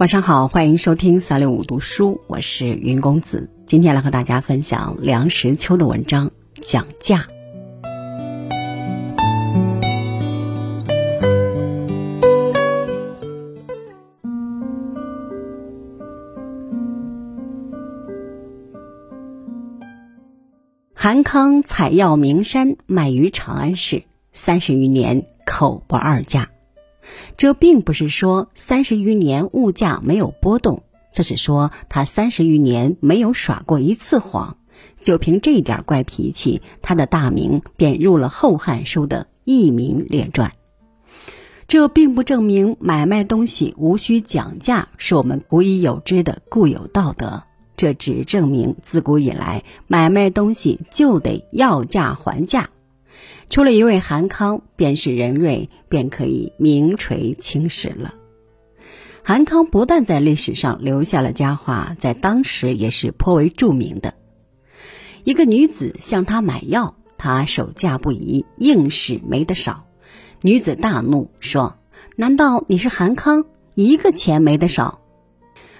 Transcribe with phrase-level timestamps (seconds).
[0.00, 3.50] 晚上好，欢迎收听三六五读书，我是云公子。
[3.66, 6.30] 今天来和大家分享梁实秋的文章
[6.62, 7.18] 《讲价》。
[20.94, 26.48] 韩康采药名山，卖于长安市，三十余年口不二价。
[27.36, 30.82] 这并不是说三十余年物价没有波动，
[31.12, 34.56] 这是说他三十余年没有耍过一次谎。
[35.02, 40.52] 就凭这点怪脾气，他的大名便入了《后汉书》的佚名列传。
[41.68, 47.44] 这并不证明买卖东西无需讲价是我们古已有之的固有道德，
[47.76, 52.70] 这只证明自古以来买卖东西就得要价还价。
[53.48, 58.14] 出了一位韩康，便是任瑞便可以名垂青史了。
[59.22, 64.14] 韩康不但在历史上留下了佳话，在当时也是颇为著名的。
[65.24, 69.84] 一个女子向他买药，他守价不移，硬是没得少。
[70.40, 71.76] 女子大怒，说
[72.16, 73.44] ：“难道你是韩康？
[73.74, 75.00] 一个钱没得少？”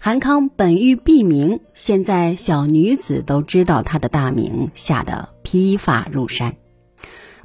[0.00, 6.56] 韩康本欲避名，现在小女子都知道他的大名，吓得披发入山。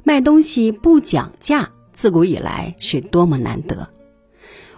[0.04, 3.88] 卖东西不讲价，自古以来是多么难得。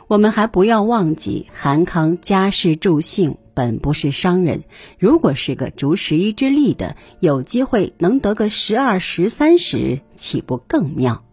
[0.07, 4.65] 我们还不要忘记，韩康家世助兴，本不是商人。
[4.99, 11.25] 如果是个逐十一之力的，有机会能得个十二、十三十，岂不更妙？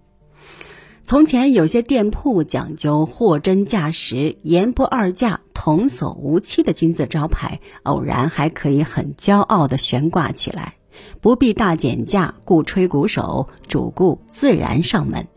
[1.04, 10.76] 从前有些店铺讲究货真价实，言不二价，童叟无欺的金字招牌，偶然还可以很骄傲地悬挂起来。
[11.20, 15.28] 不必大减价，故吹鼓手，主顾自然上门。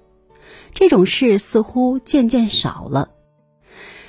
[0.72, 3.10] 这种事似乎渐渐少了。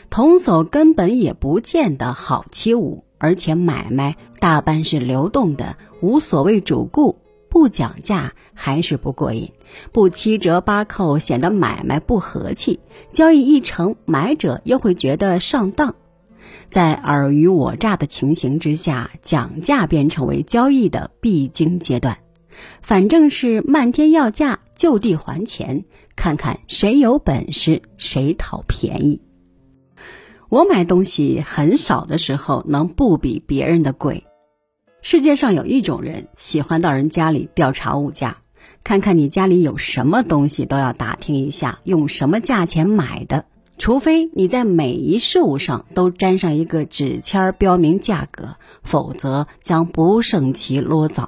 [0.09, 7.17] 童叟根本也不见得好欺侮，而且买卖大半是流动的，无所谓主顾，
[7.49, 9.51] 不讲价还是不过瘾，
[9.91, 12.79] 不七折八扣显得买卖不和气，
[13.11, 15.95] 交易一成，买者又会觉得上当。
[16.69, 22.17] 在尔虞我诈的情形之下，讲价便成为交易的必经阶段。
[22.81, 25.85] 反正是漫天要价，就地还钱，
[26.15, 29.21] 看看谁有本事，谁讨便宜。
[30.47, 34.23] 我买东西很少的时候，能不比别人的贵。
[35.01, 38.37] 世界上有一种人，喜欢到人家里调查物价，
[38.83, 43.45] 看看你家里有什么东西，都要打听一下，用什么价钱买的。
[43.77, 51.27] 除非你在每一事物上都粘上一个纸签儿标明价格，否则将不胜其啰嗦。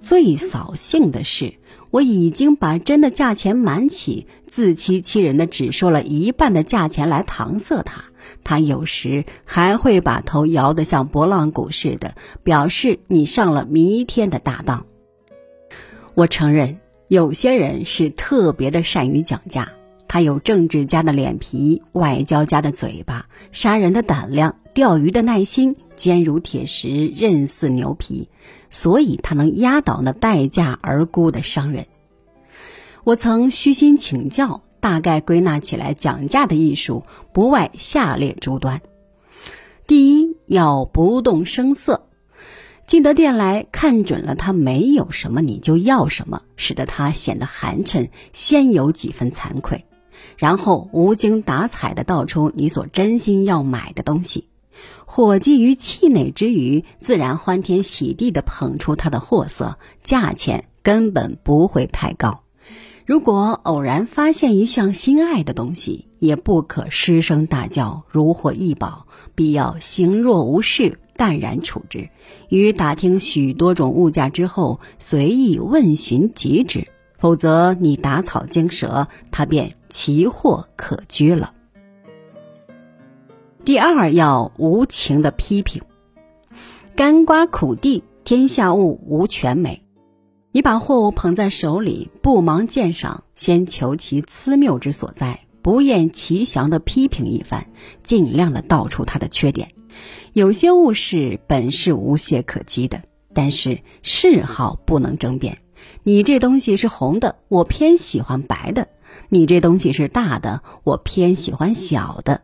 [0.00, 1.54] 最扫兴的是，
[1.90, 8.04] 我已经把真的价钱瞒起，自欺欺人的只说了一半的价钱来搪塞他。
[8.42, 14.86] 他有时还会把头摇得像拨浪鼓似的，表示你上了弥天的大当。
[16.14, 19.70] 我承认，有些人是特别的善于讲价。
[20.12, 28.28] 他有政治家的脸皮，外交家的嘴巴，杀人的胆量，钓鱼的耐心，坚如铁石，韧似牛皮，
[28.70, 31.86] 所以他能压倒那待价而沽的商人。
[33.04, 38.80] 我曾虚心请教，大概归纳起来，讲价的艺术不外下列诸端：
[39.86, 42.08] 第一，要不动声色，
[42.84, 49.84] 进得店来看准了他没有什么，你就要什么，使得他显得寒碜，先有几分惭愧。
[50.40, 54.46] 然后无精打采地道出你所真心要买的东西，
[55.04, 62.40] 伙计于气馁之余，自然欢天喜地地捧出他的货色，价钱根本不会太高。
[63.04, 72.08] 如果偶然发现一项心爱的东西，也不可失声大叫，如获异宝，必要行若无事，淡然处之。
[72.48, 76.88] 于打听许多种物价之后，随意问询即止。
[77.20, 81.52] 否则，你打草惊蛇，他便奇货可居了。
[83.62, 85.82] 第二，要无情的批评。
[86.96, 89.82] 干瓜苦地，天下物无全美。
[90.50, 97.66] 你把货物捧在手里，不忙鉴赏，先求其疵谬之所在，不厌其详的批评一番，
[98.02, 99.68] 尽量的道出它的缺点。
[100.32, 103.02] 有些物事本是无懈可击的，
[103.34, 105.58] 但是嗜好不能争辩。
[106.02, 108.84] 你这东西是红的，我偏喜欢白的；
[109.28, 112.42] 你这东西是大的，我偏喜欢小的。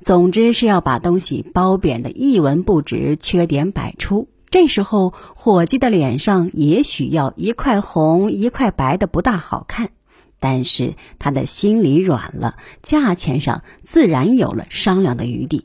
[0.00, 4.28] 总之是要把东西褒贬的一文不值，缺点百出。
[4.50, 9.90] 这时候，伙计的脸上也许要一块红一块白的不大好看，
[10.38, 15.64] 但是他的心里软了，价钱上自然有了商量的余地。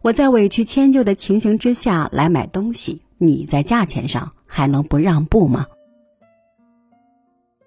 [0.00, 5.66] 我在委屈迁就的情形之下来买东西，你在价钱上还能不让步吗？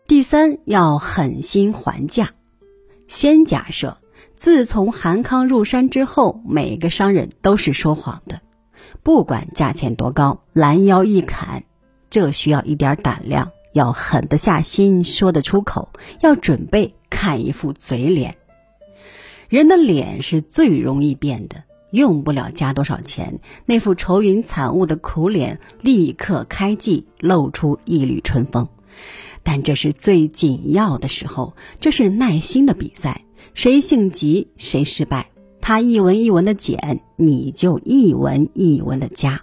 [0.10, 2.32] 第三，要狠心还价。
[3.06, 4.00] 先假设，
[4.36, 8.42] 自从韩康入山之后，每个商人都是说谎的，
[9.04, 11.64] 不管价钱多高，拦腰一砍。
[12.10, 15.90] 这需要一点胆量，要狠得下心，说得出口，
[16.22, 18.36] 要准备看一副嘴脸。
[19.48, 28.68] 人的脸是最容易变的，用不了加多少钱，那副愁云惨雾的苦脸立刻开季，露出一缕春风。
[29.44, 35.30] 但这是最紧要的时候，这是耐心的比赛，谁性急谁失败。
[35.62, 39.42] 他一文一文的减，你就一文一文的加。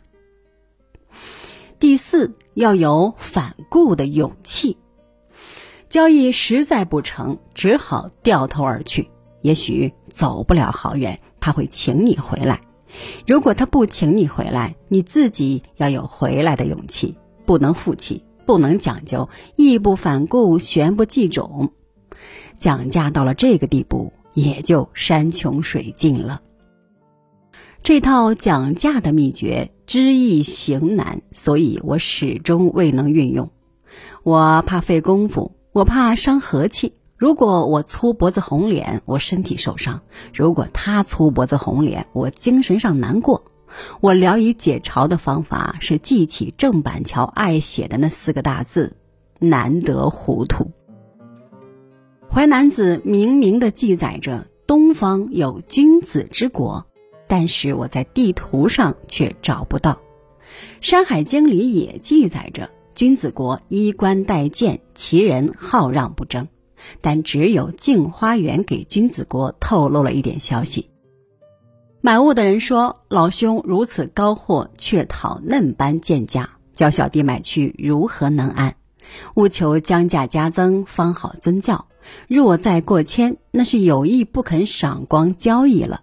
[1.79, 4.77] 第四，要有反顾的勇气。
[5.89, 9.09] 交易实在不成，只好掉头而去。
[9.43, 12.61] 也许走不了好远，他会请你回来。
[13.27, 17.15] 如果他不请你回来，你自己要有回来的勇气，
[17.45, 21.71] 不能负气，不能讲究，义不反顾，旋不计种。
[22.55, 26.41] 讲价到了这个地步，也就山穷水尽了。
[27.83, 33.49] 这套讲价的秘诀，知易行难，所以我始终未能运用。
[34.23, 36.93] 我怕费功夫，我怕伤和气。
[37.17, 39.99] 如果我粗脖子红脸，我身体受伤；
[40.35, 43.43] 如果他粗脖子红脸，我精神上难过。
[44.01, 48.97] 我聊以解嘲的方法是记起郑板桥爱写的那四个大字：
[49.39, 50.71] 难得糊涂。
[52.35, 56.87] 《淮南子》明明的记载着东方有君子之国。
[57.29, 59.95] 但是我在地图上却找不到，
[60.81, 66.47] 《山海经》里也记载着君子国衣冠带剑，其人好让不争，
[67.01, 70.89] 但只有镜花缘给君子国透露了一点消息。
[72.07, 78.77] 买物的人说：“老兄如此高货，却讨嫩般贱价，叫小弟买去如何能安？
[79.35, 81.87] 务求将价加增，方好遵教。
[82.29, 86.03] 若再过千，那是有意不肯赏光交易了。”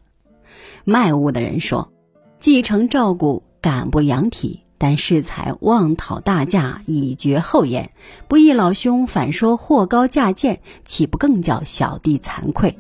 [0.84, 1.94] 卖物的人说
[2.38, 4.60] ：“继承照顾，敢不扬体？
[4.78, 7.92] 但适才妄讨大价，以绝后言。
[8.28, 12.78] 不意老兄反说货高价贱，岂不更叫小弟惭愧？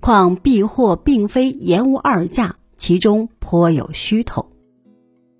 [0.00, 4.46] 况敝货并非言无二价，其中颇有虚头。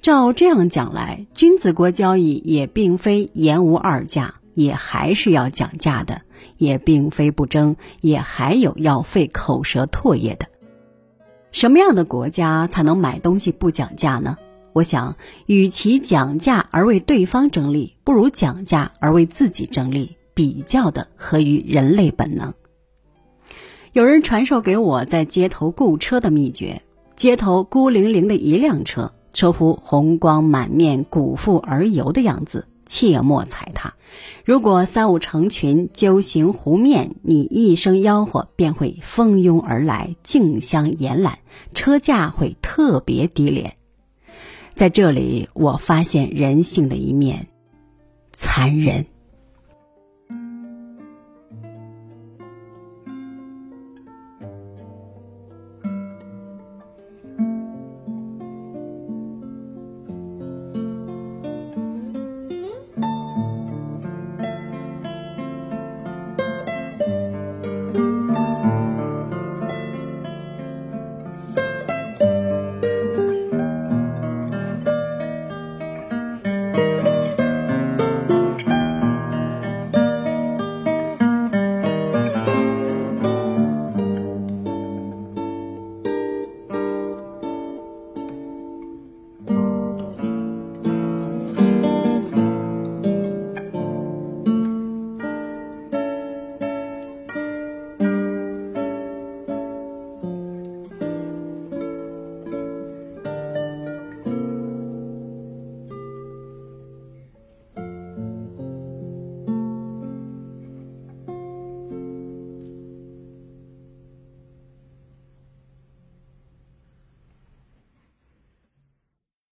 [0.00, 6.16] 照这样讲来，君子国交易也并非言无二价，也还是要讲价的；
[6.56, 10.46] 也并非不争，也还有要费口舌唾液的。”
[11.50, 14.36] 什么样的国家才能买东西不讲价呢？
[14.74, 22.54] 我想，与其讲价而为对方争利，不如讲价而为自己争利，比较的合于人类本能。
[23.98, 26.80] 有人传授给我在街头雇车的秘诀：
[27.16, 32.68] 街头孤零零的一辆车，车夫红光满面、鼓腹而游的样子。
[32.86, 33.92] 切莫踩踏。
[34.44, 41.40] 如果三五成群揪行湖面，你一声吆喝，便会蜂拥而来，竞相延揽，
[41.74, 43.74] 车价会特别低廉。
[44.76, 47.48] 在这里，我发现人性的一面，
[48.32, 49.04] 残忍。